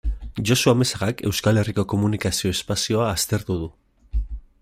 [0.49, 3.71] Josu Amezagak Euskal Herriko komunikazio espazioa aztertu du.